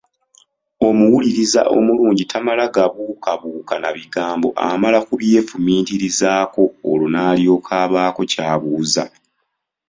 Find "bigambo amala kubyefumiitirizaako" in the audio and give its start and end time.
3.95-6.61